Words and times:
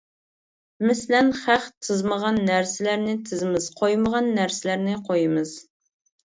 مەسىلەن، 0.91 1.27
خەق 1.41 1.67
تىزمىغان 1.87 2.39
نەرسىلەرنى 2.47 3.13
تىزىمىز، 3.29 3.69
قويمىغان 3.83 4.31
نەرسىلەرنى 4.41 4.97
قويىمىز. 5.13 5.55